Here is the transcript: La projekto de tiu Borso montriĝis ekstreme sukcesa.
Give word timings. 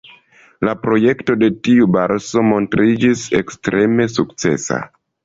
La 0.67 0.71
projekto 0.85 1.35
de 1.41 1.49
tiu 1.67 1.89
Borso 1.97 2.43
montriĝis 2.53 3.27
ekstreme 3.41 4.09
sukcesa. 4.15 4.81